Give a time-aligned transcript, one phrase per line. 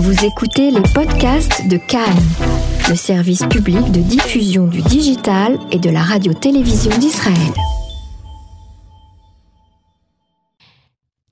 [0.00, 2.22] Vous écoutez les podcasts de Cannes,
[2.88, 7.52] le service public de diffusion du digital et de la radio-télévision d'Israël.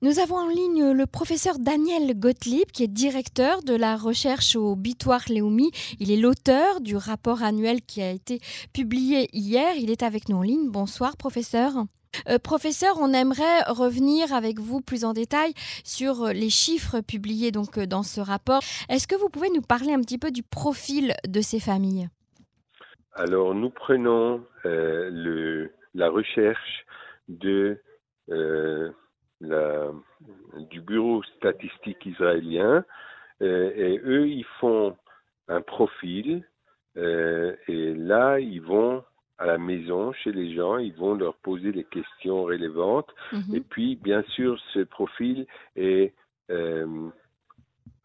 [0.01, 4.75] Nous avons en ligne le professeur Daniel Gottlieb, qui est directeur de la recherche au
[4.75, 5.71] Bitoire Leumi.
[6.01, 8.41] Il est l'auteur du rapport annuel qui a été
[8.73, 9.75] publié hier.
[9.77, 10.69] Il est avec nous en ligne.
[10.69, 11.85] Bonsoir, professeur.
[12.29, 15.53] Euh, professeur, on aimerait revenir avec vous plus en détail
[15.83, 18.61] sur euh, les chiffres publiés donc euh, dans ce rapport.
[18.89, 22.09] Est-ce que vous pouvez nous parler un petit peu du profil de ces familles?
[23.13, 26.85] Alors, nous prenons la recherche
[27.27, 27.79] du
[30.85, 32.85] Bureau statistique israélien
[33.41, 34.95] et eux, ils font
[35.47, 36.43] un profil
[36.95, 39.03] et là, ils vont
[39.37, 43.09] à la maison, chez les gens, ils vont leur poser des questions relevantes.
[43.31, 43.55] Mhm.
[43.55, 46.13] Et puis, bien sûr, ce profil est
[46.49, 47.09] euh,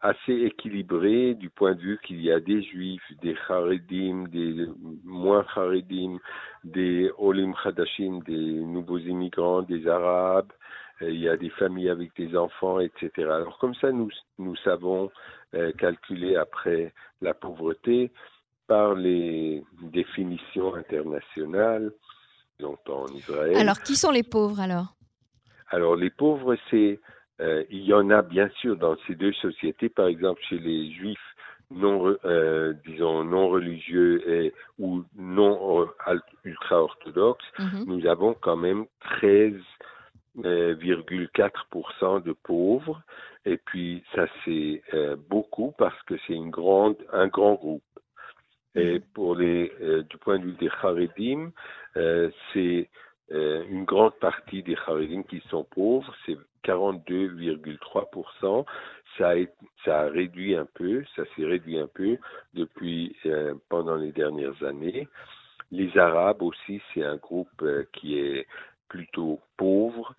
[0.01, 4.67] assez équilibré du point de vue qu'il y a des juifs, des charedim, des
[5.03, 6.19] moins charedim,
[6.63, 10.51] des olim chadashim, des nouveaux immigrants, des arabes,
[11.01, 13.11] il y a des familles avec des enfants, etc.
[13.17, 15.09] Alors comme ça, nous, nous savons
[15.55, 18.11] euh, calculer après la pauvreté
[18.67, 21.91] par les définitions internationales,
[22.59, 23.57] dont en Israël.
[23.57, 24.95] Alors, qui sont les pauvres alors?
[25.69, 26.99] Alors, les pauvres, c'est
[27.41, 30.89] euh, il y en a bien sûr dans ces deux sociétés, par exemple chez les
[30.91, 31.19] juifs
[31.71, 35.87] non, euh, disons, non religieux et, ou non euh,
[36.43, 37.85] ultra-orthodoxes, mhm.
[37.87, 38.85] nous avons quand même
[39.21, 43.01] 13,4% de pauvres.
[43.45, 44.83] Et puis, ça, c'est
[45.29, 47.81] beaucoup parce que c'est une grande, un grand groupe.
[48.75, 51.51] Et pour les, euh, du point de vue des Haredim,
[51.97, 52.89] euh, c'est
[53.31, 58.65] euh, une grande partie des Haredim qui sont pauvres, c'est 42,3%.
[59.17, 59.35] Ça a,
[59.85, 62.17] ça a réduit un peu, ça s'est réduit un peu
[62.55, 63.15] depuis
[63.69, 65.07] pendant les dernières années.
[65.71, 67.63] Les Arabes aussi, c'est un groupe
[67.93, 68.47] qui est
[68.93, 70.13] plutôt pauvre,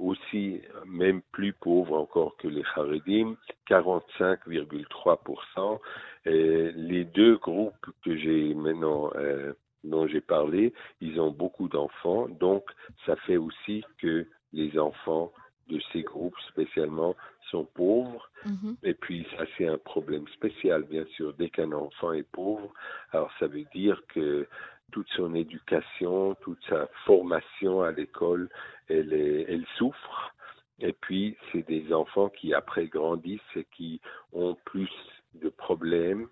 [0.00, 3.34] aussi même plus pauvre encore que les Haredim,
[3.68, 5.80] 45,3%.
[6.26, 12.28] Et les deux groupes que j'ai maintenant euh, dont j'ai parlé, ils ont beaucoup d'enfants,
[12.28, 12.62] donc
[13.04, 15.32] ça fait aussi que les enfants
[15.68, 17.16] de ces groupes spécialement
[17.50, 18.30] sont pauvres.
[18.46, 18.76] Mhm.
[18.82, 21.34] Et puis ça c'est un problème spécial, bien sûr.
[21.34, 22.72] Dès qu'un enfant est pauvre,
[23.12, 24.46] alors ça veut dire que
[24.94, 28.48] toute son éducation, toute sa formation à l'école,
[28.88, 30.32] elle, souffre.
[30.78, 34.00] Et puis, c'est des enfants qui après grandissent et qui
[34.32, 34.92] ont plus
[35.34, 36.28] de problèmes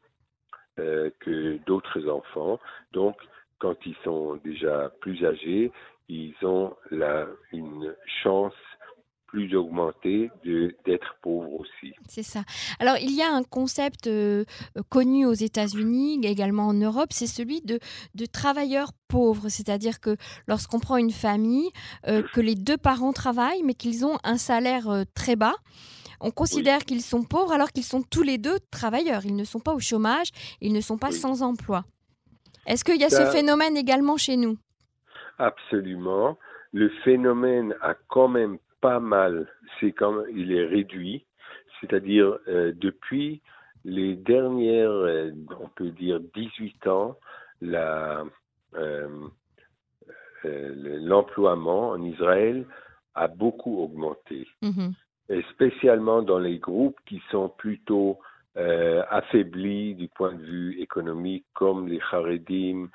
[0.78, 2.60] euh, que d'autres enfants.
[2.92, 3.16] Donc,
[3.58, 5.72] quand ils sont déjà plus âgés,
[6.08, 8.54] ils ont la, une chance
[9.32, 11.94] plus augmentée d'être pauvres aussi.
[12.06, 12.42] C'est ça.
[12.78, 14.44] Alors, il y a un concept euh,
[14.90, 17.78] connu aux États-Unis, également en Europe, c'est celui de,
[18.14, 19.48] de travailleurs pauvres.
[19.48, 20.16] C'est-à-dire que
[20.46, 21.70] lorsqu'on prend une famille,
[22.06, 25.54] euh, que les deux parents travaillent, mais qu'ils ont un salaire très bas,
[26.20, 29.24] on considère qu'ils sont pauvres alors qu'ils sont tous les deux travailleurs.
[29.24, 30.28] Ils ne sont pas au chômage,
[30.60, 31.84] ils ne sont pas sans emploi.
[32.66, 34.58] Est-ce qu'il y a ce phénomène également chez nous?
[35.38, 36.38] Absolument.
[36.72, 39.48] Le phénomène a quand même pas mal,
[39.80, 41.24] c'est quand il est réduit,
[41.80, 43.40] c'est-à-dire euh, depuis
[43.84, 47.16] les dernières, euh, on peut dire 18 ans,
[47.62, 48.24] euh,
[50.44, 52.66] l'emploiement en Israël
[53.14, 54.46] a beaucoup augmenté.
[54.62, 54.92] Mm-hmm.
[55.30, 58.18] Et spécialement dans les groupes qui sont plutôt
[58.56, 62.88] euh, affaiblis du point de vue économique, comme les Haredim,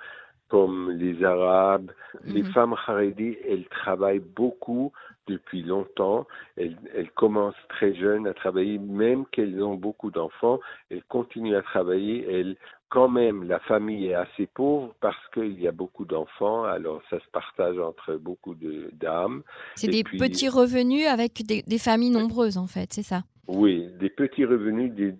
[0.49, 1.91] comme les Arabes.
[2.23, 2.51] Les mhm.
[2.51, 4.91] femmes Haredi, elles travaillent beaucoup
[5.27, 6.25] depuis longtemps.
[6.55, 10.59] Elles, elles, commencent très jeunes à travailler, même qu'elles ont beaucoup d'enfants.
[10.89, 12.25] Elles continuent à travailler.
[12.29, 12.55] Elles
[12.89, 17.19] quand même, la famille est assez pauvre parce qu'il y a beaucoup d'enfants, alors ça
[17.19, 19.43] se partage entre beaucoup de dames.
[19.75, 23.23] C'est des petits revenus avec des, familles nombreuses, en fait, c'est ça?
[23.47, 25.15] Oui, des petits revenus de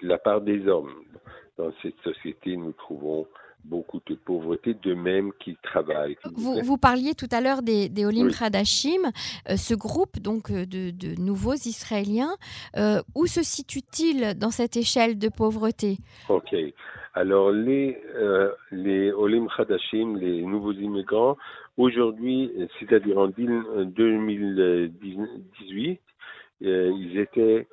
[0.00, 0.92] la part des hommes.
[1.58, 3.26] Dans cette société, nous trouvons
[3.64, 6.18] beaucoup de pauvreté, de même qu'ils travaillent.
[6.34, 9.10] Vous, vous, parliez tout à l'heure des, des Olim Khadashim,
[9.48, 12.36] euh, ce groupe donc euh, de, de nouveaux Israéliens.
[12.76, 15.98] Euh, où se situe-t-il dans cette échelle de pauvreté?
[16.28, 16.54] Ok.
[17.14, 17.98] Alors les,
[18.70, 21.36] les Olim Khadashim, les nouveaux immigrants,
[21.76, 26.00] aujourd'hui, c'est-à-dire en 2018,
[26.60, 27.66] ils étaient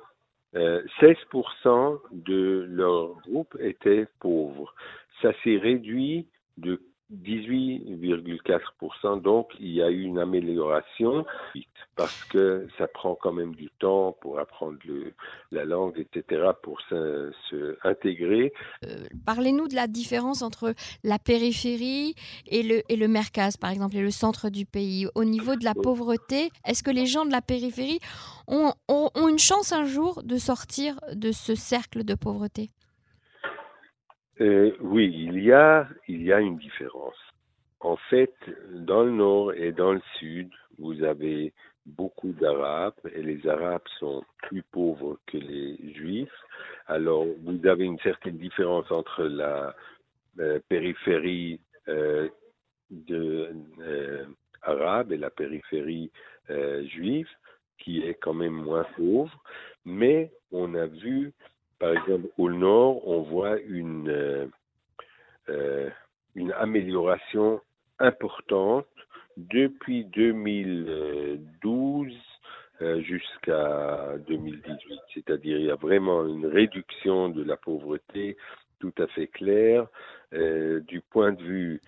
[0.54, 4.74] 16% de leur groupe étaient pauvres
[5.22, 6.80] ça s'est réduit de
[7.14, 9.22] 18,4%.
[9.22, 11.24] Donc, il y a eu une amélioration
[11.96, 15.14] parce que ça prend quand même du temps pour apprendre le,
[15.50, 17.32] la langue, etc., pour se,
[17.82, 18.52] intégrer.
[18.84, 22.14] Euh, parlez-nous de la différence entre la périphérie
[22.46, 25.08] et le, et le Mercaz, par exemple, et le centre du pays.
[25.14, 28.00] Au niveau de la pauvreté, est-ce que les gens de la périphérie
[28.46, 32.68] ont, ont, ont une chance un jour de sortir de ce cercle de pauvreté?
[34.40, 37.16] Euh, oui, il y a, il y a une différence.
[37.80, 38.34] En fait,
[38.70, 41.52] dans le nord et dans le sud, vous avez
[41.86, 46.30] beaucoup d'Arabes et les Arabes sont plus pauvres que les Juifs.
[46.86, 49.74] Alors, vous avez une certaine différence entre la
[50.38, 52.28] euh, périphérie euh,
[54.62, 56.10] arabe et la périphérie
[56.86, 57.28] juive,
[57.78, 59.42] qui est quand même moins pauvre.
[59.84, 61.32] Mais on a vu
[61.78, 64.46] par exemple, au nord, on voit une, euh,
[65.48, 65.88] euh,
[66.34, 67.60] une amélioration
[67.98, 68.86] importante
[69.36, 72.12] depuis 2012
[72.80, 75.00] euh, jusqu'à 2018.
[75.14, 78.36] C'est-à-dire, il y a vraiment une réduction de la pauvreté
[78.80, 79.86] tout à fait claire.
[80.32, 81.80] du point de vue,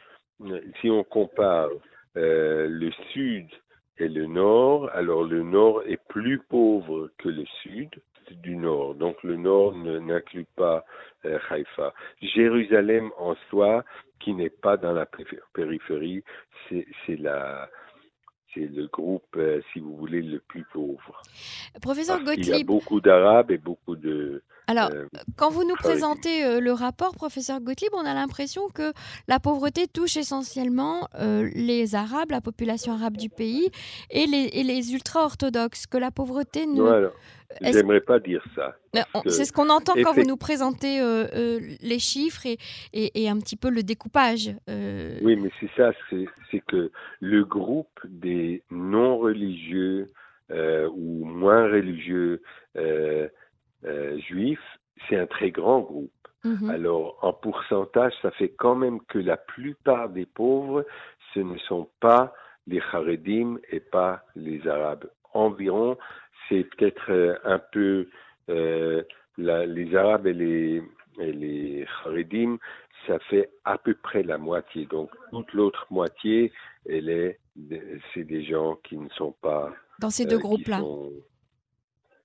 [0.80, 1.68] si on compare
[2.14, 3.46] le sud
[3.98, 7.90] et le nord, alors le nord est plus pauvre que le sud
[8.34, 8.94] du nord.
[8.94, 10.84] Donc le nord n'inclut pas
[11.24, 11.92] euh, Haïfa.
[12.22, 13.84] Jérusalem en soi,
[14.20, 15.06] qui n'est pas dans la
[15.54, 16.22] périphérie,
[16.68, 17.68] c'est la
[18.54, 21.22] c'est le groupe, euh, si vous voulez, le plus pauvre.
[21.80, 22.46] Professeur Gottlieb.
[22.46, 24.42] Il y a beaucoup d'Arabes et beaucoup de.
[24.70, 25.06] Alors, euh,
[25.36, 28.92] quand vous nous présentez euh, le rapport, professeur Gottlieb, on a l'impression que
[29.28, 33.68] la pauvreté touche essentiellement les Arabes, la population arabe du pays,
[34.10, 37.10] et les, et les ultra-orthodoxes, que la pauvreté ne.
[37.60, 38.76] J'aimerais pas dire ça.
[39.26, 42.58] C'est ce qu'on entend quand vous nous présentez euh, euh, les chiffres et,
[42.92, 44.50] et, un petit peu le découpage.
[44.68, 45.18] Euh.
[45.22, 45.92] Oui, mais c'est ça,
[46.50, 46.90] c'est que
[47.20, 50.06] le groupe des non-religieux
[50.50, 52.42] ou moins religieux
[54.28, 54.78] juifs,
[55.08, 56.12] c'est un très grand groupe.
[56.44, 56.70] Mhm.
[56.70, 60.86] Alors, en pourcentage, ça fait quand même que la plupart des pauvres,
[61.34, 62.32] ce ne sont pas
[62.66, 65.10] les Haredim et pas les Arabes.
[65.32, 65.96] Environ
[66.50, 68.08] c'est peut-être euh, un peu
[68.50, 69.02] euh,
[69.38, 70.82] les Arabes et les,
[71.18, 72.58] et les Haredim,
[73.06, 74.86] ça fait à peu près la moitié.
[74.86, 76.52] Donc toute l'autre moitié,
[76.86, 77.38] elle est,
[78.12, 80.82] c'est des gens qui ne sont pas dans ces deux euh, groupes-là.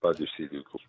[0.05, 0.81] Pas de ces deux groupes.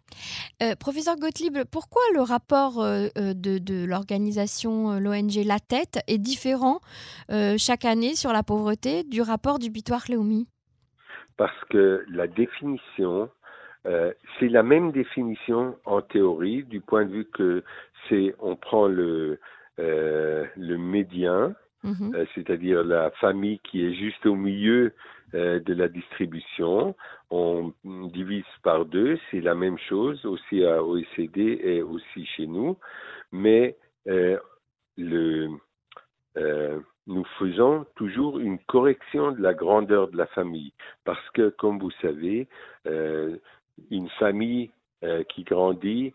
[0.79, 6.81] professeur Gottlieb, pourquoi le rapport de, de l'organisation, l'ONG La Tête, est différent
[7.57, 10.49] chaque année sur la pauvreté du rapport du Bitoire Léomi?
[11.37, 13.31] Parce que la définition,
[13.87, 17.62] euh, c'est la même définition en théorie, du point de vue que
[18.09, 19.39] c'est, on prend le,
[19.79, 21.55] euh, le médian,
[21.85, 22.15] mhm.
[22.15, 24.91] euh, c'est-à-dire la famille qui est juste au milieu euh,
[25.32, 26.94] de la distribution,
[27.31, 32.76] on divise par deux, c'est la même chose aussi à OECD et aussi chez nous,
[33.32, 33.76] mais
[34.08, 34.38] euh,
[34.96, 35.50] le
[36.37, 40.73] euh, nous faisons toujours une correction de la grandeur de la famille.
[41.05, 42.49] Parce que, comme vous savez,
[42.87, 43.37] euh,
[43.90, 44.70] une famille
[45.05, 46.12] euh, qui grandit,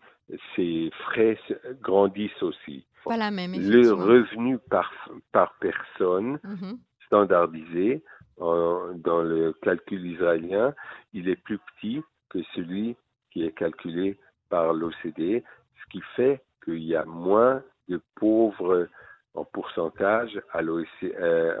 [0.54, 1.38] ses frais
[1.80, 2.84] grandissent aussi.
[3.04, 4.92] Pas la même, Le revenu par,
[5.32, 6.78] par personne mm-hmm.
[7.06, 8.02] standardisé
[8.38, 10.74] dans le calcul israélien,
[11.12, 12.96] il est plus petit que celui
[13.30, 14.18] qui est calculé
[14.48, 18.88] par l'OCDE, ce qui fait qu'il y a moins de pauvres
[19.34, 21.60] en pourcentage à euh,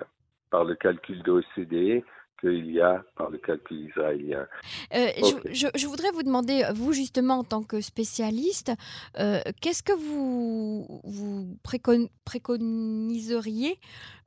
[0.52, 2.04] par le calcul de l'OCDE
[2.38, 4.46] qu'il y a par le calcul israélien.
[4.94, 5.08] Euh,
[5.50, 8.72] je, voudrais vous demander, vous justement en tant que spécialiste,
[9.18, 13.78] euh, qu'est-ce que vous, vous préconiseriez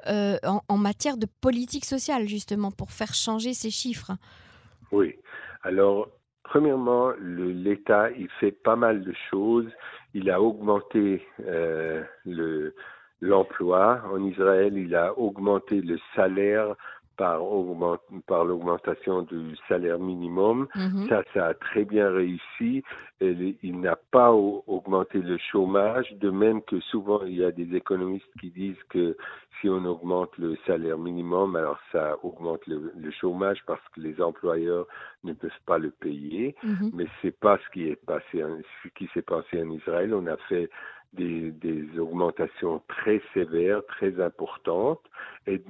[0.07, 4.11] en, en, matière de politique sociale justement pour faire changer ces chiffres?
[4.91, 5.15] Oui,
[5.63, 6.09] alors
[6.43, 9.67] premièrement, l'État, il fait pas mal de choses.
[10.13, 11.27] Il a augmenté
[12.23, 12.73] le
[13.25, 14.01] l'emploi.
[14.11, 16.75] En Israël, il a augmenté le salaire
[17.17, 17.41] par,
[18.27, 20.67] par l'augmentation du salaire minimum.
[20.75, 21.07] Mhm.
[21.07, 22.83] Ça, ça a très bien réussi.
[23.21, 28.31] il n'a pas augmenté le chômage, de même que souvent il y a des économistes
[28.39, 29.15] qui disent que
[29.61, 34.85] si on augmente le salaire minimum, alors ça augmente le, chômage parce que les employeurs
[35.23, 36.55] ne peuvent pas le payer.
[36.63, 36.91] Mhm.
[36.93, 38.43] Mais c'est pas ce qui est passé,
[38.83, 40.13] ce qui s'est passé en Israël.
[40.13, 40.69] On a fait
[41.15, 45.01] des, augmentations très sévères, très importantes,
[45.47, 45.63] et,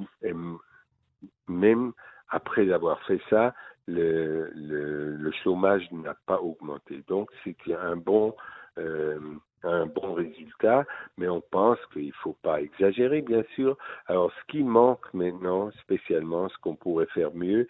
[1.48, 1.94] même
[2.30, 3.54] après avoir fait ça,
[3.88, 7.04] le, chômage n'a pas augmenté.
[7.08, 8.36] Donc, c'était un bon,
[8.78, 9.20] euh,
[9.66, 10.86] un bon résultat,
[11.18, 13.78] mais on pense qu'il ne faut pas exagérer, bien sûr.
[14.08, 17.68] Alors, ce qui manque maintenant, spécialement, ce qu'on pourrait faire mieux,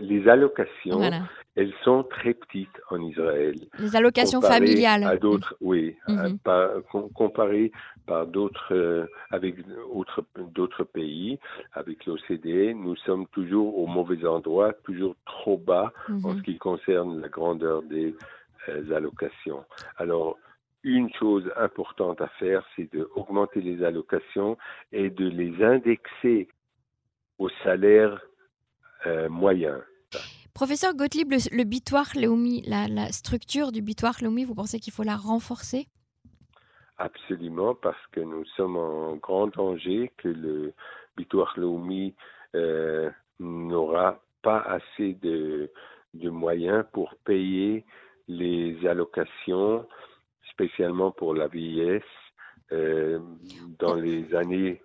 [0.00, 1.00] les allocations,
[1.56, 3.54] elles sont très petites en Israël.
[3.78, 5.04] Les allocations familiales.
[5.04, 5.96] À d'autres, oui,
[7.14, 7.72] comparé
[8.06, 9.56] par d'autres, euh, avec
[10.54, 11.38] d'autres pays,
[11.72, 16.38] avec l'OCDE, nous sommes toujours au mauvais endroit, toujours trop bas en mhm.
[16.38, 18.14] ce qui concerne la grandeur des
[18.68, 19.64] euh, allocations.
[19.96, 20.36] Alors,
[20.84, 24.56] une chose importante à faire, c'est d'augmenter les allocations
[24.90, 26.48] et de les indexer
[27.38, 28.20] au salaire
[29.06, 29.82] euh, moyen.
[30.54, 35.86] Professeur Gottlieb, le, bitoire Léomi, la, structure du bitoire vous pensez qu'il faut la renforcer?
[36.98, 40.74] Absolument, parce que nous sommes en grand danger que le
[41.16, 41.54] bitoire
[42.54, 43.10] euh,
[43.40, 45.70] n'aura pas assez de,
[46.14, 47.84] de moyens pour payer
[48.28, 49.86] les allocations,
[50.52, 52.02] spécialement pour la vieillesse,
[52.72, 53.18] euh,
[53.78, 54.80] dans les années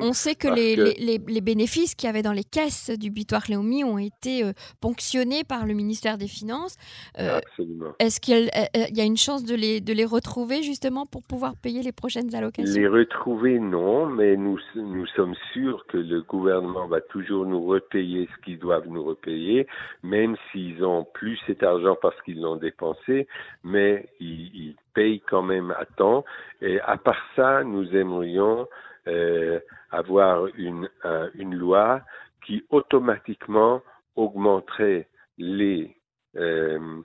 [0.00, 3.98] on sait que les, bénéfices qu'il y avait dans les caisses du Bitoire Léomi ont
[3.98, 6.76] été euh, ponctionnés par le ministère des Finances.
[7.18, 7.92] Euh, Absolument.
[7.98, 11.82] Est-ce qu'il y, a une chance de les, de les retrouver justement pour pouvoir payer
[11.82, 12.80] les prochaines allocations?
[12.80, 18.28] Les retrouver, non, mais nous, nous sommes sûrs que le gouvernement va toujours nous repayer
[18.34, 19.66] ce qu'ils doivent nous repayer,
[20.02, 23.28] même s'ils ont plus cet argent parce qu'ils l'ont dépensé,
[23.62, 26.24] mais ils, ils payent quand même à temps.
[26.62, 28.66] Et à part ça, nous aimerions
[29.08, 30.88] euh, avoir une,
[31.34, 32.02] une loi
[32.44, 33.82] qui automatiquement
[34.16, 35.08] augmenterait
[35.38, 35.96] les,
[36.36, 37.02] euh,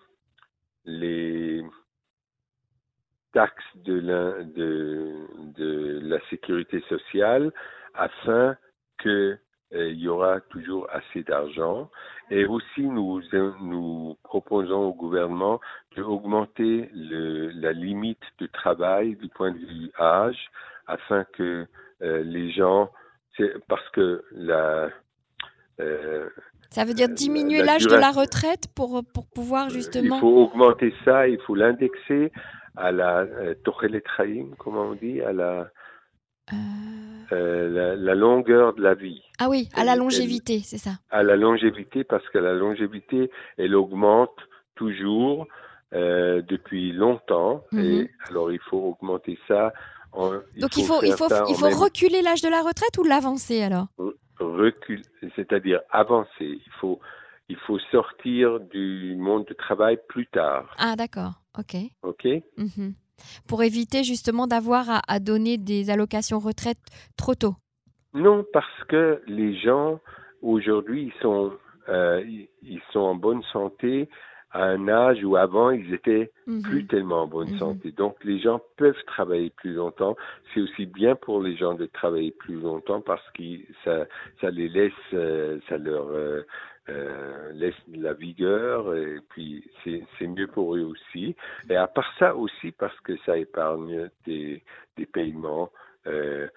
[0.86, 1.64] les
[3.34, 4.00] taxes de
[6.02, 7.52] la, sécurité sociale
[7.94, 8.56] afin
[9.00, 9.38] que
[9.74, 11.90] euh, il y aura toujours assez d'argent.
[12.32, 13.22] Et aussi, nous,
[13.62, 15.60] nous proposons au gouvernement
[15.96, 20.50] d'augmenter la limite de travail du point de vue âge
[20.88, 21.68] afin que
[22.02, 22.90] euh, les gens,
[23.68, 24.90] parce que la...
[25.80, 26.30] Euh,
[26.70, 30.18] ça veut dire diminuer l'âge de la retraite pour, pour pouvoir justement...
[30.18, 32.32] Il faut augmenter ça, il faut l'indexer
[32.76, 33.56] à la euh,
[34.58, 35.70] comment on dit, à la,
[37.32, 39.22] euh, la, longueur de la vie.
[39.40, 40.92] Ah oui, à la longévité, c'est ça.
[41.10, 44.38] À la longévité, parce que la longévité, elle augmente
[44.76, 45.48] toujours
[45.92, 47.64] depuis longtemps.
[47.74, 48.08] Et mhm.
[48.30, 49.74] alors, il faut augmenter ça
[50.58, 53.88] donc il faut, il faut, il faut reculer l'âge de la retraite ou l'avancer alors?
[54.40, 55.02] Recul,
[55.36, 56.30] c'est-à-dire avancer.
[56.40, 57.00] Il faut,
[57.50, 60.76] il faut sortir du monde du travail plus tard.
[60.78, 61.76] Ah d'accord, ok.
[62.04, 62.26] Ok?
[62.58, 62.94] Mhm.
[63.48, 66.80] Pour éviter justement d'avoir à, donner des allocations retraite
[67.18, 67.56] trop tôt?
[68.14, 70.00] Non, parce que les gens
[70.42, 71.52] aujourd'hui ils sont,
[71.90, 72.24] euh,
[72.62, 74.10] ils sont en bonne santé
[74.52, 76.62] à un âge où avant ils étaient mhm.
[76.64, 77.60] plus tellement en bonne mhm.
[77.60, 77.92] santé.
[77.92, 80.16] Donc les gens peuvent travailler plus longtemps.
[80.54, 83.44] C'est aussi bien pour les gens de travailler plus longtemps parce que
[83.84, 84.06] ça,
[84.42, 86.42] ça les laisse, euh, ça leur euh,
[86.90, 91.36] euh, laisse la vigueur et puis c'est mieux pour eux aussi.
[91.70, 94.64] Et à part ça aussi parce que ça épargne des,
[94.98, 95.72] des paiements.
[96.08, 96.48] Euh,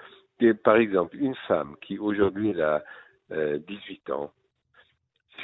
[0.64, 2.82] par exemple, une femme qui aujourd'hui a
[3.30, 4.32] 18 ans,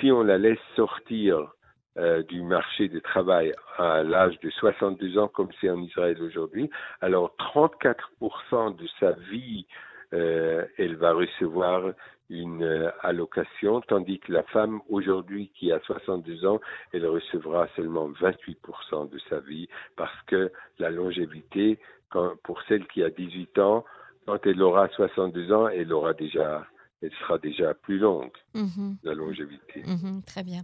[0.00, 1.54] si on la laisse sortir
[1.97, 6.71] euh, du marché du travail à l'âge de 62 ans, comme c'est en Israël aujourd'hui,
[7.00, 9.66] alors 34% de sa vie,
[10.12, 11.92] euh, elle va recevoir
[12.30, 16.61] une euh, allocation, tandis que la femme aujourd'hui qui a 62 ans,
[16.92, 21.78] elle recevra seulement 28% de sa vie parce que la longévité,
[22.11, 23.85] quand, pour celle qui a 18 ans,
[24.26, 26.66] quand elle aura 62 ans, elle aura déjà
[27.00, 28.96] elle sera déjà plus longue, mhm.
[29.04, 29.82] la longévité.
[29.86, 30.62] Mhm, très bien.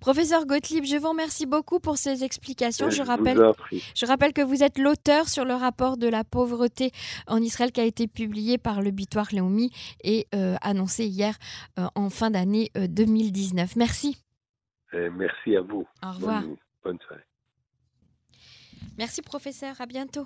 [0.00, 2.90] Professeur Gottlieb, je vous remercie beaucoup pour ces explications.
[2.90, 3.40] Je, rappelle,
[3.94, 6.92] je rappelle que vous êtes l'auteur sur le rapport de la pauvreté
[7.26, 11.34] en Israël qui a été publié par le Bitoire Léomi et euh, annoncé hier
[11.78, 13.70] euh, en fin d'année 2019.
[13.70, 14.22] Euh, merci.
[14.92, 15.86] merci à vous.
[16.04, 16.44] Au revoir.
[16.84, 17.22] bonne soirée.
[18.96, 20.24] Merci professeur, à bientôt.